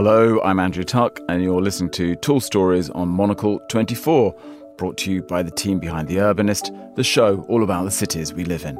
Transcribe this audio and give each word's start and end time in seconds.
Hello, 0.00 0.40
I'm 0.42 0.60
Andrew 0.60 0.84
Tuck, 0.84 1.18
and 1.28 1.42
you're 1.42 1.60
listening 1.60 1.90
to 1.90 2.14
Tall 2.14 2.38
Stories 2.38 2.88
on 2.90 3.08
Monocle 3.08 3.58
24, 3.68 4.32
brought 4.76 4.96
to 4.98 5.10
you 5.10 5.22
by 5.24 5.42
the 5.42 5.50
team 5.50 5.80
behind 5.80 6.06
The 6.06 6.18
Urbanist, 6.18 6.94
the 6.94 7.02
show 7.02 7.44
all 7.48 7.64
about 7.64 7.82
the 7.82 7.90
cities 7.90 8.32
we 8.32 8.44
live 8.44 8.64
in. 8.64 8.78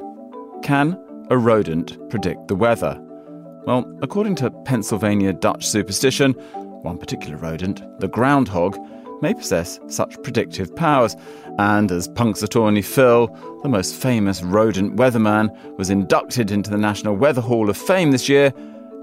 Can 0.63 0.97
a 1.29 1.37
rodent 1.37 1.99
predict 2.09 2.47
the 2.47 2.55
weather? 2.55 2.97
Well, 3.67 3.93
according 4.01 4.37
to 4.37 4.53
Pennsylvania 4.65 5.33
Dutch 5.33 5.67
superstition, 5.67 6.35
one 6.83 6.99
particular 6.99 7.37
rodent, 7.37 7.83
the 7.99 8.07
groundhog, 8.07 8.79
may 9.21 9.35
possess 9.35 9.81
such 9.89 10.23
predictive 10.23 10.77
powers. 10.77 11.17
And 11.59 11.91
as 11.91 12.07
Punxsutawney 12.07 12.85
Phil, 12.85 13.27
the 13.65 13.69
most 13.69 13.97
famous 13.97 14.41
rodent 14.45 14.95
weatherman, 14.95 15.77
was 15.77 15.91
inducted 15.91 16.53
into 16.53 16.71
the 16.71 16.79
National 16.79 17.17
Weather 17.17 17.41
Hall 17.41 17.69
of 17.69 17.77
Fame 17.77 18.13
this 18.13 18.29
year, 18.29 18.55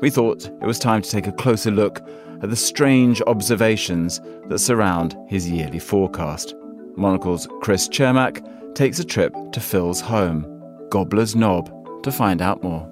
we 0.02 0.10
thought 0.10 0.46
it 0.46 0.66
was 0.66 0.80
time 0.80 1.02
to 1.02 1.10
take 1.10 1.28
a 1.28 1.32
closer 1.32 1.72
look 1.72 2.02
at 2.42 2.50
the 2.50 2.56
strange 2.56 3.22
observations 3.28 4.22
that 4.50 4.60
surround 4.60 5.18
his 5.28 5.50
yearly 5.50 5.80
forecast. 5.80 6.54
Monocle's 6.96 7.48
Chris 7.62 7.88
Cermak 7.90 8.76
takes 8.76 9.00
a 9.00 9.04
trip 9.04 9.34
to 9.52 9.60
Phil's 9.60 10.02
home, 10.02 10.46
Gobbler's 10.90 11.36
Knob, 11.36 11.72
to 12.04 12.12
find 12.12 12.42
out 12.42 12.62
more. 12.62 12.90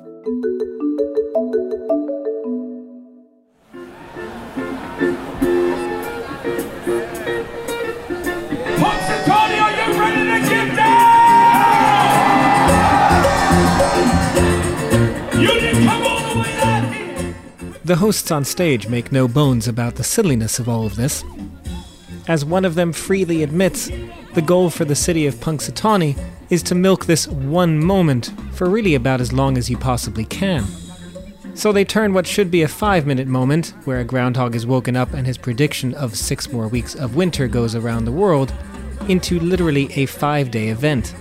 The 17.86 17.98
hosts 17.98 18.32
on 18.32 18.46
stage 18.46 18.88
make 18.88 19.12
no 19.12 19.28
bones 19.28 19.68
about 19.68 19.96
the 19.96 20.06
silliness 20.06 20.58
of 20.58 20.70
all 20.70 20.86
of 20.86 20.96
this. 20.96 21.26
As 22.30 22.46
one 22.46 22.64
of 22.64 22.76
them 22.76 22.94
freely 22.94 23.44
admits, 23.44 23.92
the 24.34 24.42
goal 24.42 24.70
for 24.70 24.86
the 24.86 24.96
city 24.96 25.28
of 25.28 25.36
Punxsutawney 25.36 26.18
is 26.50 26.64
to 26.64 26.76
milk 26.76 27.06
this 27.06 27.28
one 27.28 27.84
moment 27.84 28.32
for 28.54 28.70
really 28.70 28.96
about 28.96 29.20
as 29.20 29.34
long 29.34 29.58
as 29.58 29.70
you 29.70 29.78
possibly 29.78 30.24
can. 30.24 30.64
So 31.56 31.74
they 31.74 31.84
turn 31.84 32.14
what 32.14 32.26
should 32.26 32.50
be 32.50 32.62
a 32.62 32.70
five 32.70 33.06
minute 33.06 33.28
moment, 33.28 33.74
where 33.84 34.00
a 34.00 34.06
groundhog 34.06 34.56
is 34.56 34.66
woken 34.66 34.96
up 34.96 35.14
and 35.14 35.28
his 35.28 35.38
prediction 35.38 35.94
of 35.96 36.16
six 36.16 36.54
more 36.54 36.70
weeks 36.70 36.96
of 36.96 37.18
winter 37.18 37.50
goes 37.50 37.76
around 37.76 38.06
the 38.06 38.14
world, 38.14 38.54
into 39.10 39.42
literally 39.42 39.92
a 39.96 40.06
five 40.06 40.52
day 40.52 40.70
event. 40.70 41.14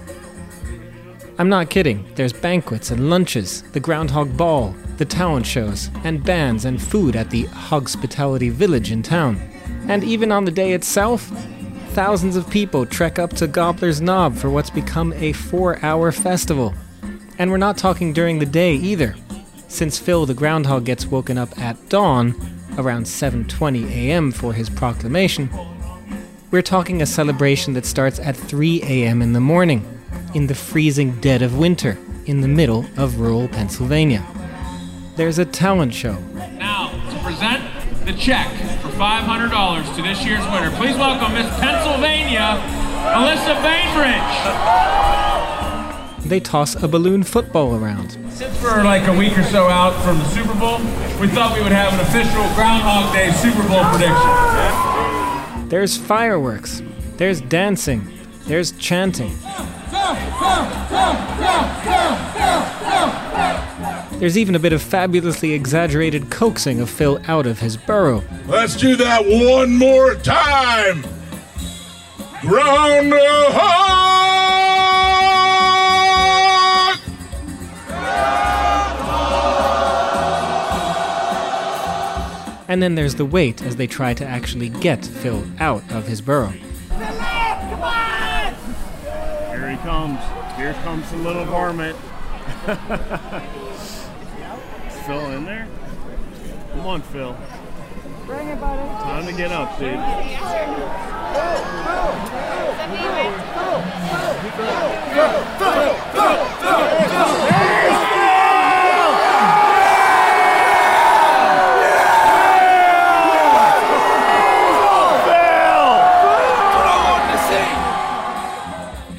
I'm 1.39 1.49
not 1.49 1.71
kidding, 1.71 2.07
there's 2.15 2.33
banquets 2.33 2.93
and 2.93 3.11
lunches, 3.11 3.63
the 3.73 3.81
Groundhog 3.81 4.37
Ball, 4.37 4.77
the 5.03 5.07
talent 5.07 5.45
shows, 5.45 5.91
and 6.05 6.23
bands 6.23 6.65
and 6.65 6.81
food 6.81 7.17
at 7.17 7.29
the 7.31 7.43
Hospitality 7.47 8.51
Village 8.51 8.93
in 8.93 9.03
town. 9.03 9.37
And 9.89 10.05
even 10.05 10.31
on 10.31 10.45
the 10.45 10.53
day 10.53 10.75
itself, 10.75 11.23
thousands 11.89 12.37
of 12.37 12.49
people 12.49 12.87
trek 12.87 13.19
up 13.19 13.33
to 13.33 13.49
Gobbler's 13.49 14.01
Knob 14.01 14.37
for 14.37 14.49
what's 14.49 14.71
become 14.71 15.13
a 15.15 15.33
four 15.33 15.85
hour 15.85 16.13
festival. 16.13 16.73
And 17.37 17.51
we're 17.51 17.57
not 17.57 17.77
talking 17.77 18.13
during 18.13 18.39
the 18.39 18.47
day 18.47 18.77
either, 18.77 19.17
since 19.67 19.99
Phil 19.99 20.25
the 20.25 20.35
groundhog 20.35 20.85
gets 20.85 21.07
woken 21.07 21.37
up 21.37 21.59
at 21.59 21.89
dawn, 21.89 22.37
around 22.79 23.07
7:20 23.07 23.91
a.m. 23.91 24.31
for 24.31 24.53
his 24.53 24.71
proclamation. 24.71 25.51
We're 26.53 26.63
talking 26.63 27.03
a 27.03 27.07
celebration 27.07 27.75
that 27.75 27.87
starts 27.87 28.21
at 28.21 28.37
3 28.37 28.83
a.m. 28.85 29.21
in 29.21 29.33
the 29.33 29.41
morning, 29.41 29.83
in 30.33 30.47
the 30.47 30.55
freezing 30.55 31.21
dead 31.21 31.43
of 31.43 31.59
winter, 31.59 31.99
in 32.27 32.41
the 32.41 32.55
middle 32.61 32.87
of 32.97 33.19
rural 33.19 33.49
Pennsylvania 33.49 34.25
there's 35.17 35.39
a 35.39 35.45
talent 35.45 35.95
show. 35.95 36.19
Now, 36.59 36.91
to 37.11 37.19
present 37.23 37.63
the 38.07 38.13
check 38.15 38.49
for 38.81 38.89
$500 38.89 39.97
to 39.97 40.03
this 40.03 40.25
year's 40.25 40.45
winner, 40.47 40.71
please 40.77 40.97
welcome 40.97 41.35
Miss 41.35 41.49
Pennsylvania, 41.61 42.59
Alyssa 43.13 43.63
Bainbridge. 43.63 44.33
They 46.27 46.41
toss 46.41 46.75
a 46.83 46.89
balloon 46.89 47.23
football 47.25 47.75
around. 47.77 48.17
Since 48.31 48.63
we're 48.63 48.83
like 48.85 49.07
a 49.09 49.17
week 49.17 49.37
or 49.37 49.43
so 49.43 49.69
out 49.69 49.93
from 50.03 50.19
the 50.19 50.25
Super 50.29 50.55
Bowl, 50.55 50.79
we 51.21 51.29
thought 51.29 51.55
we 51.55 51.63
would 51.63 51.73
have 51.73 51.93
an 51.93 52.01
official 52.01 52.43
Groundhog 52.55 53.13
Day 53.13 53.31
Super 53.33 53.63
Bowl 53.69 53.85
prediction. 53.91 55.69
There's 55.69 55.97
fireworks. 55.97 56.83
There's 57.17 57.41
dancing. 57.43 58.09
There's 58.47 58.73
chanting. 58.73 59.37
There's 64.19 64.39
even 64.39 64.55
a 64.55 64.61
bit 64.61 64.73
of 64.73 64.81
fabulously 64.81 65.53
exaggerated 65.53 66.31
coaxing 66.31 66.81
of 66.81 66.89
Phil 66.89 67.21
out 67.27 67.47
of 67.47 67.59
his 67.59 67.77
burrow. 67.77 68.23
Let's 68.47 68.77
do 68.77 68.95
that 68.97 69.25
one 69.25 69.77
more 69.77 70.15
time! 70.15 71.05
Ground 72.41 73.13
And 82.73 82.83
then 82.83 82.95
there's 82.95 83.17
the 83.17 83.27
wait 83.27 83.61
as 83.61 83.77
they 83.77 83.87
try 83.87 84.15
to 84.15 84.25
actually 84.25 84.71
get 84.71 85.05
Phil 85.05 85.45
out 85.61 85.83
of 85.93 86.09
his 86.09 86.23
burrow. 86.23 86.49
Here 86.49 86.63
he 89.69 89.72
comes. 89.83 90.21
Here 90.57 90.75
comes 90.85 91.11
the 91.11 91.17
little 91.19 91.45
varmint. 91.45 91.97
Phil 95.07 95.31
in 95.33 95.45
there? 95.45 95.67
Come 96.73 96.87
on, 96.87 97.03
Phil. 97.03 97.37
Bring 98.27 98.49
it, 98.49 98.61
buddy. 98.61 98.89
Time 99.03 99.27
to 99.27 99.33
get 99.33 99.51
up, 99.51 99.79
dude. 99.79 99.99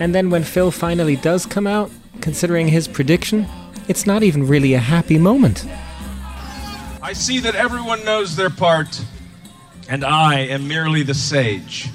And 0.03 0.14
then 0.14 0.30
when 0.30 0.44
Phil 0.44 0.69
finally 0.69 1.16
does 1.16 1.46
come 1.46 1.66
out, 1.66 1.90
considering 2.19 2.68
his 2.68 2.90
prediction, 2.90 3.47
it's 3.88 4.06
not 4.06 4.22
even 4.22 4.46
really 4.46 4.74
a 4.74 4.80
happy 4.80 5.18
moment. 5.18 5.66
I 7.02 7.14
see 7.14 7.40
that 7.40 7.56
everyone 7.56 8.03
knows 8.03 8.36
their 8.36 8.50
part, 8.50 9.02
and 9.88 10.03
I 10.03 10.40
am 10.40 10.68
merely 10.68 11.03
the 11.03 11.14
sage. 11.14 11.90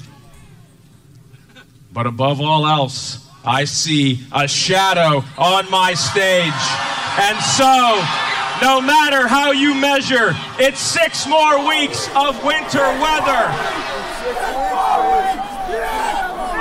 But 1.92 2.06
above 2.06 2.40
all 2.40 2.66
else, 2.66 3.28
I 3.44 3.64
see 3.64 4.20
a 4.32 4.48
shadow 4.48 5.22
on 5.36 5.70
my 5.70 5.92
stage. 5.92 6.62
And 7.20 7.38
so, 7.44 8.00
no 8.62 8.80
matter 8.80 9.28
how 9.28 9.50
you 9.50 9.74
measure, 9.74 10.34
it's 10.58 10.80
six 10.80 11.26
more 11.26 11.68
weeks 11.68 12.08
of 12.16 12.42
winter 12.42 12.88
weather. 13.04 13.52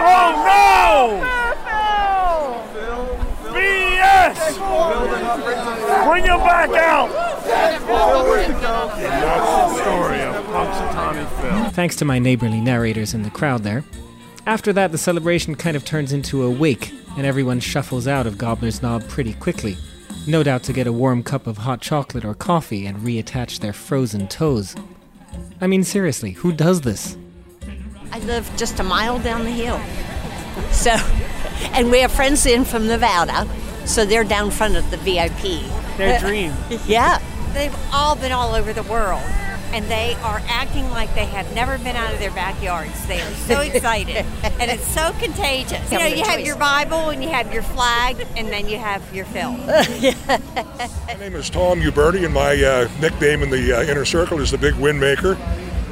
Oh 0.09 0.44
no! 0.46 1.27
Bring 5.38 6.24
him 6.24 6.40
back 6.40 6.70
out! 6.72 7.09
And 7.50 7.86
that's 9.24 9.46
the 9.46 9.81
story 9.81 10.22
of 10.22 10.46
Punxsutawney 10.46 11.28
Phil. 11.42 11.72
Thanks 11.72 11.96
to 11.98 12.06
my 12.06 12.20
neighborly 12.20 12.59
narrators 12.59 13.14
in 13.14 13.24
the 13.24 13.30
crowd 13.30 13.64
there. 13.64 13.84
After 14.46 14.74
that, 14.74 14.92
the 14.92 14.97
celebration 14.97 15.56
kind 15.56 15.76
of 15.78 15.86
turns 15.86 16.14
into 16.14 16.44
a 16.44 16.50
wake, 16.50 16.92
and 17.18 17.26
everyone 17.26 17.59
shuffles 17.59 18.08
out 18.08 18.26
of 18.26 18.38
Gobbler's 18.38 18.81
Knob 18.81 19.08
pretty 19.08 19.34
quickly. 19.34 19.78
No 20.26 20.44
doubt 20.44 20.64
to 20.64 20.74
get 20.74 20.88
a 20.88 20.92
warm 20.92 21.24
cup 21.24 21.47
of 21.47 21.59
hot 21.59 21.81
chocolate 21.81 22.26
or 22.26 22.34
coffee 22.34 22.86
and 22.86 22.97
reattach 23.00 23.59
their 23.59 23.73
frozen 23.73 24.28
toes. 24.28 24.76
I 25.61 25.67
mean, 25.67 25.84
seriously, 25.84 26.32
who 26.32 26.52
does 26.52 26.82
this? 26.82 27.17
I 28.11 28.20
live 28.20 28.50
just 28.58 28.79
a 28.79 28.84
mile 28.84 29.20
down 29.20 29.44
the 29.44 29.52
hill. 29.52 29.79
So, 30.72 30.91
and 31.73 31.91
we 31.91 32.00
have 32.00 32.11
friends 32.11 32.46
in 32.46 32.66
from 32.66 32.88
Nevada, 32.88 33.47
so 33.87 34.05
they're 34.05 34.23
down 34.23 34.51
front 34.51 34.75
of 34.75 34.89
the 34.91 34.97
VIP. 34.97 35.66
Their 35.97 36.19
dream. 36.19 36.53
yeah. 36.85 37.19
They've 37.53 37.75
all 37.91 38.16
been 38.16 38.31
all 38.31 38.53
over 38.53 38.73
the 38.73 38.84
world. 38.84 39.23
And 39.73 39.85
they 39.85 40.16
are 40.23 40.41
acting 40.47 40.89
like 40.91 41.13
they 41.13 41.25
have 41.25 41.53
never 41.53 41.78
been 41.78 41.97
out 41.97 42.13
of 42.13 42.19
their 42.19 42.31
backyards. 42.31 43.05
They 43.05 43.19
are 43.19 43.31
so 43.34 43.59
excited. 43.73 44.25
and 44.43 44.72
it's 44.72 44.87
so 44.87 45.11
contagious. 45.19 45.91
You 45.91 45.99
know, 45.99 46.05
you 46.05 46.23
have 46.23 46.39
your 46.39 46.55
Bible 46.55 47.09
and 47.09 47.22
you 47.22 47.29
have 47.29 47.53
your 47.53 47.63
flag, 47.63 48.25
and 48.37 48.47
then 48.47 48.69
you 48.69 48.78
have 48.78 49.03
your 49.13 49.25
film. 49.25 49.57
my 49.67 51.13
name 51.19 51.35
is 51.35 51.49
Tom 51.49 51.81
Uberti, 51.81 52.23
and 52.23 52.34
my 52.34 52.63
uh, 52.63 52.87
nickname 53.01 53.43
in 53.43 53.49
the 53.49 53.73
uh, 53.73 53.81
inner 53.84 54.05
circle 54.05 54.39
is 54.39 54.51
the 54.51 54.57
Big 54.57 54.73
Windmaker. 54.75 55.37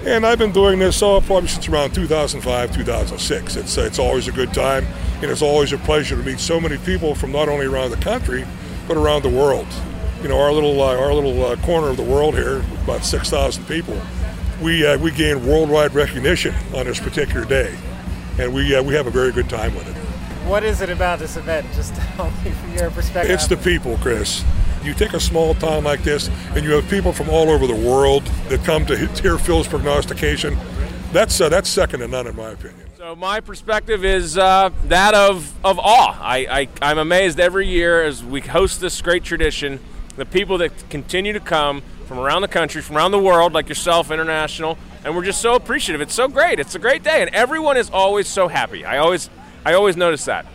And 0.05 0.25
I've 0.25 0.37
been 0.37 0.51
doing 0.51 0.79
this 0.79 1.01
uh, 1.01 1.19
probably 1.21 1.49
since 1.49 1.67
around 1.67 1.95
2005, 1.95 2.75
2006. 2.75 3.55
It's, 3.55 3.77
uh, 3.77 3.81
it's 3.81 3.99
always 3.99 4.27
a 4.27 4.31
good 4.31 4.53
time, 4.53 4.85
and 5.21 5.31
it's 5.31 5.41
always 5.41 5.73
a 5.73 5.77
pleasure 5.79 6.15
to 6.15 6.23
meet 6.23 6.39
so 6.39 6.59
many 6.59 6.77
people 6.77 7.15
from 7.15 7.31
not 7.31 7.49
only 7.49 7.65
around 7.65 7.89
the 7.89 7.97
country, 7.97 8.45
but 8.87 8.97
around 8.97 9.23
the 9.23 9.29
world 9.29 9.67
you 10.25 10.29
know, 10.29 10.39
our 10.39 10.51
little 10.51 10.81
uh, 10.81 10.97
our 10.97 11.13
little 11.13 11.45
uh, 11.45 11.55
corner 11.57 11.89
of 11.89 11.97
the 11.97 12.03
world 12.03 12.33
here, 12.33 12.65
about 12.83 13.05
6,000 13.05 13.63
people, 13.65 13.95
we 14.59 14.83
uh, 14.83 14.97
we 14.97 15.11
gain 15.11 15.45
worldwide 15.45 15.93
recognition 15.93 16.55
on 16.73 16.87
this 16.87 16.99
particular 16.99 17.45
day, 17.45 17.77
and 18.39 18.51
we 18.51 18.75
uh, 18.75 18.81
we 18.81 18.95
have 18.95 19.05
a 19.05 19.11
very 19.11 19.31
good 19.31 19.47
time 19.47 19.75
with 19.75 19.87
it. 19.87 19.95
What 20.47 20.63
is 20.63 20.81
it 20.81 20.89
about 20.89 21.19
this 21.19 21.37
event? 21.37 21.67
Just 21.75 21.93
tell 22.15 22.31
me 22.31 22.49
from 22.49 22.73
your 22.73 22.89
perspective. 22.89 23.31
It's 23.35 23.45
the 23.45 23.57
people, 23.57 23.99
Chris. 24.01 24.43
You 24.85 24.93
take 24.93 25.13
a 25.13 25.19
small 25.19 25.55
town 25.55 25.83
like 25.83 26.03
this, 26.03 26.29
and 26.55 26.63
you 26.63 26.71
have 26.73 26.87
people 26.89 27.11
from 27.11 27.27
all 27.29 27.49
over 27.49 27.65
the 27.65 27.75
world 27.75 28.23
that 28.49 28.63
come 28.63 28.85
to 28.85 28.95
hear 28.95 29.39
Phil's 29.39 29.67
prognostication. 29.67 30.55
That's 31.11 31.41
uh, 31.41 31.49
that's 31.49 31.69
second 31.69 32.01
to 32.01 32.07
none, 32.07 32.27
in 32.27 32.35
my 32.35 32.51
opinion. 32.51 32.85
So 32.95 33.15
my 33.15 33.39
perspective 33.39 34.05
is 34.05 34.37
uh, 34.37 34.69
that 34.85 35.13
of, 35.13 35.53
of 35.65 35.79
awe. 35.79 36.17
I, 36.21 36.37
I, 36.49 36.67
I'm 36.81 36.97
amazed 36.97 37.39
every 37.39 37.67
year 37.67 38.03
as 38.03 38.23
we 38.23 38.41
host 38.41 38.81
this 38.81 39.01
great 39.01 39.23
tradition, 39.23 39.79
the 40.15 40.25
people 40.25 40.57
that 40.59 40.89
continue 40.89 41.33
to 41.33 41.39
come 41.39 41.83
from 42.05 42.19
around 42.19 42.41
the 42.41 42.47
country, 42.47 42.81
from 42.81 42.97
around 42.97 43.11
the 43.11 43.19
world, 43.19 43.53
like 43.53 43.69
yourself, 43.69 44.11
international, 44.11 44.77
and 45.03 45.15
we're 45.15 45.25
just 45.25 45.41
so 45.41 45.55
appreciative. 45.55 46.01
It's 46.01 46.13
so 46.13 46.27
great. 46.27 46.59
It's 46.59 46.75
a 46.75 46.79
great 46.79 47.03
day, 47.03 47.21
and 47.21 47.29
everyone 47.33 47.77
is 47.77 47.89
always 47.89 48.27
so 48.27 48.47
happy. 48.47 48.85
I 48.85 48.97
always, 48.97 49.29
I 49.65 49.73
always 49.73 49.95
notice 49.95 50.25
that. 50.25 50.45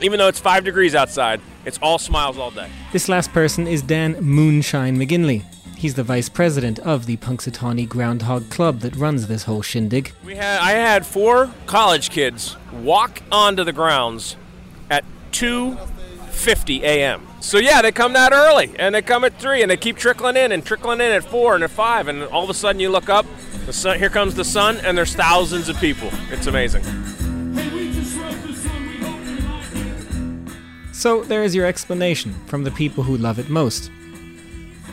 Even 0.00 0.18
though 0.18 0.28
it's 0.28 0.40
five 0.40 0.64
degrees 0.64 0.94
outside, 0.94 1.40
it's 1.64 1.78
all 1.82 1.98
smiles 1.98 2.38
all 2.38 2.50
day. 2.50 2.68
This 2.92 3.08
last 3.08 3.32
person 3.32 3.66
is 3.66 3.82
Dan 3.82 4.16
Moonshine 4.20 4.96
McGinley. 4.96 5.44
He's 5.76 5.94
the 5.94 6.04
vice 6.04 6.28
president 6.28 6.78
of 6.78 7.06
the 7.06 7.16
Punxsutawney 7.16 7.88
Groundhog 7.88 8.50
Club 8.50 8.80
that 8.80 8.94
runs 8.94 9.26
this 9.26 9.44
whole 9.44 9.62
shindig. 9.62 10.12
We 10.24 10.36
had 10.36 10.60
I 10.60 10.72
had 10.72 11.04
four 11.04 11.50
college 11.66 12.10
kids 12.10 12.56
walk 12.72 13.20
onto 13.32 13.64
the 13.64 13.72
grounds 13.72 14.36
at 14.90 15.04
2:50 15.32 16.82
a.m. 16.82 17.26
So 17.40 17.58
yeah, 17.58 17.82
they 17.82 17.90
come 17.90 18.12
that 18.12 18.32
early, 18.32 18.72
and 18.78 18.94
they 18.94 19.02
come 19.02 19.24
at 19.24 19.36
three, 19.40 19.62
and 19.62 19.70
they 19.70 19.76
keep 19.76 19.96
trickling 19.96 20.36
in 20.36 20.52
and 20.52 20.64
trickling 20.64 21.00
in 21.00 21.10
at 21.10 21.24
four 21.24 21.56
and 21.56 21.64
at 21.64 21.70
five, 21.70 22.06
and 22.06 22.22
all 22.24 22.44
of 22.44 22.50
a 22.50 22.54
sudden 22.54 22.78
you 22.80 22.88
look 22.88 23.08
up, 23.08 23.26
the 23.66 23.72
sun, 23.72 23.98
here 23.98 24.08
comes 24.08 24.36
the 24.36 24.44
sun, 24.44 24.76
and 24.84 24.96
there's 24.96 25.16
thousands 25.16 25.68
of 25.68 25.76
people. 25.78 26.10
It's 26.30 26.46
amazing. 26.46 26.84
So 31.02 31.24
there 31.24 31.42
is 31.42 31.52
your 31.52 31.66
explanation 31.66 32.32
from 32.46 32.62
the 32.62 32.70
people 32.70 33.02
who 33.02 33.16
love 33.16 33.40
it 33.40 33.50
most. 33.50 33.90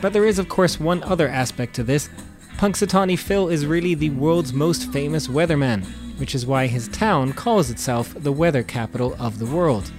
But 0.01 0.11
there 0.11 0.25
is, 0.25 0.39
of 0.39 0.49
course, 0.49 0.79
one 0.79 1.03
other 1.03 1.27
aspect 1.27 1.75
to 1.75 1.83
this. 1.83 2.09
Punxsutawney 2.57 3.15
Phil 3.15 3.47
is 3.47 3.67
really 3.67 3.93
the 3.93 4.09
world's 4.09 4.51
most 4.51 4.91
famous 4.91 5.27
weatherman, 5.27 5.85
which 6.17 6.33
is 6.33 6.47
why 6.47 6.65
his 6.65 6.87
town 6.87 7.33
calls 7.33 7.69
itself 7.69 8.11
the 8.15 8.31
weather 8.31 8.63
capital 8.63 9.15
of 9.19 9.37
the 9.37 9.45
world. 9.45 9.91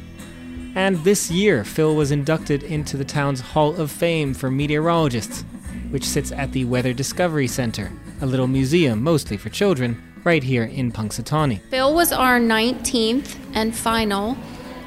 And 0.74 0.96
this 1.04 1.30
year, 1.30 1.62
Phil 1.62 1.94
was 1.94 2.10
inducted 2.10 2.64
into 2.64 2.96
the 2.96 3.04
town's 3.04 3.40
Hall 3.40 3.76
of 3.76 3.88
Fame 3.88 4.34
for 4.34 4.50
Meteorologists, 4.50 5.44
which 5.90 6.04
sits 6.04 6.32
at 6.32 6.50
the 6.50 6.64
Weather 6.64 6.92
Discovery 6.92 7.46
Center, 7.46 7.92
a 8.20 8.26
little 8.26 8.48
museum 8.48 9.00
mostly 9.00 9.36
for 9.36 9.48
children, 9.48 10.02
right 10.24 10.42
here 10.42 10.64
in 10.64 10.90
Punxsutawney. 10.90 11.60
Phil 11.70 11.94
was 11.94 12.10
our 12.10 12.40
19th 12.40 13.36
and 13.54 13.76
final 13.76 14.36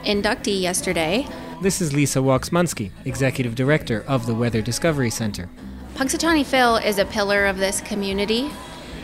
inductee 0.03 0.61
yesterday. 0.61 1.25
This 1.61 1.81
is 1.81 1.93
Lisa 1.93 2.19
Waksmansky, 2.19 2.91
Executive 3.05 3.55
Director 3.55 4.03
of 4.07 4.25
the 4.25 4.35
Weather 4.35 4.61
Discovery 4.61 5.09
Center. 5.09 5.49
Punxsutawney 5.95 6.45
Phil 6.45 6.75
is 6.77 6.97
a 6.97 7.05
pillar 7.05 7.45
of 7.45 7.57
this 7.57 7.79
community. 7.81 8.51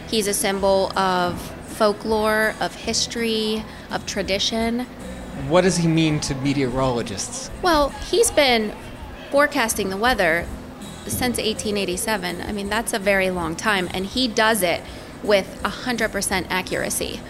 He's 0.08 0.28
a 0.28 0.34
symbol 0.34 0.92
of 0.98 1.40
folklore, 1.68 2.56
of 2.60 2.76
history, 2.76 3.64
of 3.92 4.06
tradition. 4.06 4.82
What 5.48 5.62
does 5.62 5.78
he 5.78 5.88
mean 5.88 6.20
to 6.22 6.36
meteorologists? 6.36 7.50
Well, 7.62 7.90
he's 7.90 8.32
been 8.32 8.74
forecasting 9.32 9.90
the 9.90 9.98
weather 9.98 10.46
since 11.06 11.38
1887. 11.38 12.42
I 12.42 12.52
mean, 12.52 12.68
that's 12.68 12.92
a 12.92 13.00
very 13.00 13.30
long 13.30 13.56
time, 13.56 13.88
and 13.94 14.06
he 14.06 14.28
does 14.28 14.62
it 14.62 14.82
with 15.24 15.62
100% 15.64 16.48
accuracy. 16.50 17.22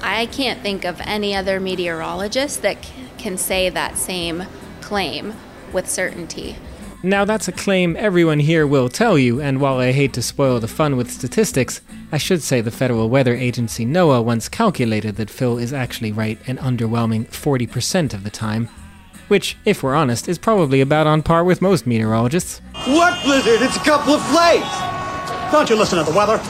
I 0.00 0.26
can't 0.26 0.60
think 0.60 0.84
of 0.84 1.00
any 1.02 1.34
other 1.34 1.60
meteorologist 1.60 2.62
that 2.62 2.90
can 3.24 3.38
say 3.38 3.70
that 3.70 3.96
same 3.96 4.44
claim 4.82 5.32
with 5.72 5.88
certainty. 5.88 6.54
Now, 7.02 7.24
that's 7.24 7.48
a 7.48 7.52
claim 7.52 7.96
everyone 7.96 8.38
here 8.38 8.66
will 8.66 8.90
tell 8.90 9.18
you, 9.18 9.40
and 9.40 9.62
while 9.62 9.78
I 9.78 9.92
hate 9.92 10.12
to 10.12 10.22
spoil 10.22 10.60
the 10.60 10.68
fun 10.68 10.98
with 10.98 11.10
statistics, 11.10 11.80
I 12.12 12.18
should 12.18 12.42
say 12.42 12.60
the 12.60 12.70
Federal 12.70 13.08
Weather 13.08 13.34
Agency 13.34 13.86
NOAA 13.86 14.22
once 14.22 14.50
calculated 14.50 15.16
that 15.16 15.30
Phil 15.30 15.56
is 15.56 15.72
actually 15.72 16.12
right 16.12 16.38
an 16.46 16.58
underwhelming 16.58 17.26
40% 17.28 18.12
of 18.12 18.24
the 18.24 18.30
time. 18.30 18.68
Which, 19.28 19.56
if 19.64 19.82
we're 19.82 19.94
honest, 19.94 20.28
is 20.28 20.36
probably 20.36 20.82
about 20.82 21.06
on 21.06 21.22
par 21.22 21.44
with 21.44 21.62
most 21.62 21.86
meteorologists. 21.86 22.60
What 22.84 23.22
blizzard? 23.24 23.62
It's 23.62 23.76
a 23.76 23.80
couple 23.80 24.12
of 24.12 24.22
flakes! 24.26 24.68
Don't 25.50 25.70
you 25.70 25.76
listen 25.76 25.98
to 25.98 26.04
the 26.04 26.14
weather? 26.14 26.42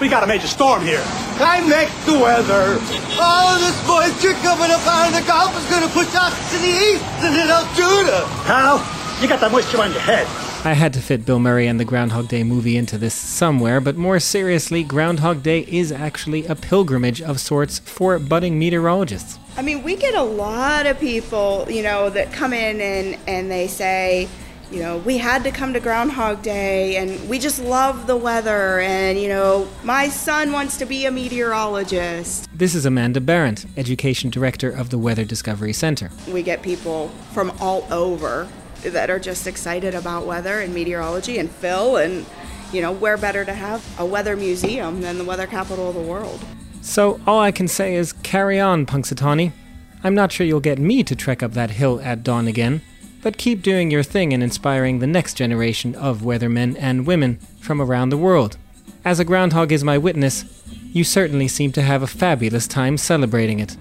We 0.00 0.08
got 0.08 0.24
a 0.24 0.26
major 0.26 0.46
storm 0.46 0.80
here. 0.80 1.02
I 1.04 1.60
make 1.68 1.90
the 2.06 2.14
weather. 2.14 2.78
Oh, 3.20 3.58
this 3.60 3.76
moisture 3.86 4.32
coming 4.40 4.70
up 4.70 4.80
out 4.86 5.08
of 5.08 5.14
the 5.14 5.26
Gulf 5.26 5.54
is 5.58 5.68
going 5.68 5.86
to 5.86 5.92
push 5.92 6.08
us 6.14 6.32
to 6.52 6.58
the 6.58 6.68
east 6.68 7.04
and 7.20 7.34
then 7.34 7.50
Altoona. 7.50 8.24
Hal, 8.48 8.78
you 9.20 9.28
got 9.28 9.40
that 9.40 9.52
moisture 9.52 9.78
on 9.82 9.90
your 9.92 10.00
head. 10.00 10.26
I 10.64 10.72
had 10.72 10.94
to 10.94 11.02
fit 11.02 11.26
Bill 11.26 11.38
Murray 11.38 11.66
and 11.66 11.78
the 11.78 11.84
Groundhog 11.84 12.28
Day 12.28 12.44
movie 12.44 12.78
into 12.78 12.96
this 12.96 13.12
somewhere, 13.12 13.78
but 13.78 13.96
more 13.96 14.18
seriously, 14.20 14.82
Groundhog 14.82 15.42
Day 15.42 15.66
is 15.68 15.92
actually 15.92 16.46
a 16.46 16.54
pilgrimage 16.54 17.20
of 17.20 17.38
sorts 17.38 17.78
for 17.80 18.18
budding 18.18 18.58
meteorologists. 18.58 19.38
I 19.58 19.62
mean, 19.62 19.82
we 19.82 19.96
get 19.96 20.14
a 20.14 20.22
lot 20.22 20.86
of 20.86 20.98
people, 20.98 21.66
you 21.68 21.82
know, 21.82 22.08
that 22.08 22.32
come 22.32 22.54
in 22.54 22.80
and, 22.80 23.18
and 23.26 23.50
they 23.50 23.66
say, 23.66 24.28
you 24.70 24.78
know, 24.80 24.98
we 24.98 25.18
had 25.18 25.42
to 25.44 25.50
come 25.50 25.72
to 25.72 25.80
Groundhog 25.80 26.42
Day 26.42 26.96
and 26.96 27.28
we 27.28 27.38
just 27.38 27.60
love 27.60 28.06
the 28.06 28.16
weather 28.16 28.78
and, 28.80 29.18
you 29.18 29.28
know, 29.28 29.68
my 29.82 30.08
son 30.08 30.52
wants 30.52 30.76
to 30.78 30.86
be 30.86 31.06
a 31.06 31.10
meteorologist. 31.10 32.48
This 32.54 32.76
is 32.76 32.86
Amanda 32.86 33.20
Barrett, 33.20 33.66
Education 33.76 34.30
Director 34.30 34.70
of 34.70 34.90
the 34.90 34.98
Weather 34.98 35.24
Discovery 35.24 35.72
Center. 35.72 36.10
We 36.28 36.42
get 36.44 36.62
people 36.62 37.08
from 37.32 37.50
all 37.58 37.84
over 37.92 38.48
that 38.82 39.10
are 39.10 39.18
just 39.18 39.46
excited 39.48 39.94
about 39.94 40.24
weather 40.24 40.60
and 40.60 40.72
meteorology 40.72 41.38
and 41.38 41.50
Phil 41.50 41.96
and, 41.96 42.24
you 42.72 42.80
know, 42.80 42.92
where 42.92 43.16
better 43.16 43.44
to 43.44 43.52
have 43.52 43.84
a 43.98 44.06
weather 44.06 44.36
museum 44.36 45.00
than 45.00 45.18
the 45.18 45.24
weather 45.24 45.48
capital 45.48 45.88
of 45.88 45.96
the 45.96 46.00
world. 46.00 46.40
So 46.80 47.20
all 47.26 47.40
I 47.40 47.50
can 47.50 47.66
say 47.66 47.96
is 47.96 48.12
carry 48.12 48.60
on, 48.60 48.86
Punxsutawney. 48.86 49.52
I'm 50.02 50.14
not 50.14 50.32
sure 50.32 50.46
you'll 50.46 50.60
get 50.60 50.78
me 50.78 51.02
to 51.02 51.14
trek 51.14 51.42
up 51.42 51.52
that 51.52 51.72
hill 51.72 52.00
at 52.00 52.22
dawn 52.22 52.48
again, 52.48 52.80
but 53.22 53.36
keep 53.36 53.62
doing 53.62 53.90
your 53.90 54.02
thing 54.02 54.32
and 54.32 54.42
inspiring 54.42 54.98
the 54.98 55.06
next 55.06 55.34
generation 55.34 55.94
of 55.94 56.22
weathermen 56.22 56.76
and 56.78 57.06
women 57.06 57.36
from 57.58 57.80
around 57.80 58.08
the 58.08 58.16
world. 58.16 58.56
As 59.04 59.20
a 59.20 59.24
groundhog 59.24 59.72
is 59.72 59.84
my 59.84 59.98
witness, 59.98 60.44
you 60.92 61.04
certainly 61.04 61.48
seem 61.48 61.72
to 61.72 61.82
have 61.82 62.02
a 62.02 62.06
fabulous 62.06 62.66
time 62.66 62.96
celebrating 62.96 63.60
it. 63.60 63.76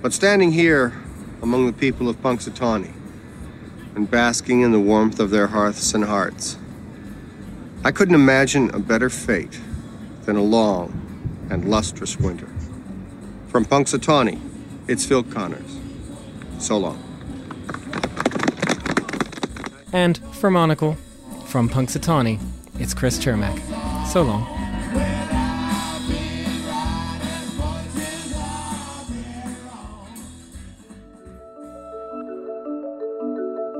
But 0.00 0.12
standing 0.12 0.52
here 0.52 0.92
among 1.42 1.66
the 1.66 1.72
people 1.72 2.08
of 2.08 2.16
Punxsutawney 2.22 2.92
and 3.94 4.10
basking 4.10 4.60
in 4.60 4.72
the 4.72 4.80
warmth 4.80 5.20
of 5.20 5.30
their 5.30 5.48
hearths 5.48 5.94
and 5.94 6.04
hearts, 6.04 6.56
I 7.84 7.90
couldn't 7.90 8.14
imagine 8.14 8.70
a 8.74 8.78
better 8.78 9.10
fate 9.10 9.60
than 10.24 10.36
a 10.36 10.42
long 10.42 11.46
and 11.50 11.68
lustrous 11.68 12.18
winter. 12.18 12.48
From 13.48 13.64
Punxsutawney, 13.64 14.40
it's 14.88 15.04
Phil 15.04 15.22
Connors. 15.24 15.78
So 16.58 16.78
long. 16.78 17.11
And 19.92 20.18
for 20.32 20.50
Monocle, 20.50 20.96
from 21.46 21.68
Punxsutawney, 21.68 22.40
it's 22.78 22.94
Chris 22.94 23.18
Cermak. 23.18 23.58
So 24.06 24.22
long. 24.22 24.46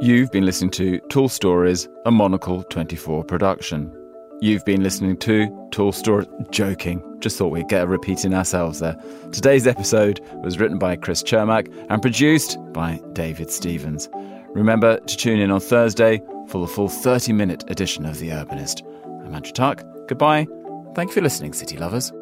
You've 0.03 0.33
been 0.33 0.45
listening 0.45 0.73
to 0.73 0.99
Tall 1.11 1.29
Stories, 1.29 1.89
a 2.05 2.11
Monocle 2.11 2.65
24 2.65 3.23
production. 3.25 3.97
You've 4.41 4.65
been 4.65 4.83
listening 4.83 5.17
to 5.19 5.69
Tall 5.71 5.93
Stories. 5.93 6.27
Joking. 6.51 7.01
Just 7.21 7.39
thought 7.39 7.53
we'd 7.53 7.69
get 7.69 7.85
a 7.85 7.87
repeat 7.87 8.25
in 8.25 8.35
ourselves 8.35 8.81
there. 8.81 8.97
Today's 9.31 9.69
episode 9.69 10.21
was 10.43 10.59
written 10.59 10.77
by 10.77 10.97
Chris 10.97 11.23
Cermak 11.23 11.73
and 11.89 12.03
produced 12.03 12.59
by 12.73 13.01
David 13.13 13.51
Stevens. 13.53 14.09
Remember 14.55 14.99
to 14.99 15.17
tune 15.17 15.41
in 15.41 15.51
on 15.51 15.61
Thursday 15.61 16.23
for 16.49 16.61
the 16.61 16.67
full 16.67 16.89
30 16.89 17.33
minute 17.33 17.65
edition 17.69 18.05
of 18.05 18.19
The 18.19 18.29
Urbanist. 18.29 18.83
I'm 19.25 19.35
Andrew 19.35 19.53
Tuck. 19.53 19.83
Goodbye. 20.09 20.47
Thank 20.95 21.11
you 21.11 21.15
for 21.15 21.21
listening, 21.23 21.55
City 21.55 21.79
Lovers. 21.79 22.13